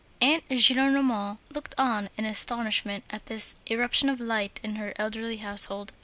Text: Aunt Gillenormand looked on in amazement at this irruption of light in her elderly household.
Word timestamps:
Aunt 0.19 0.49
Gillenormand 0.49 1.37
looked 1.53 1.75
on 1.77 2.09
in 2.17 2.25
amazement 2.25 3.03
at 3.11 3.27
this 3.27 3.57
irruption 3.67 4.09
of 4.09 4.19
light 4.19 4.59
in 4.63 4.77
her 4.77 4.93
elderly 4.95 5.37
household. 5.37 5.93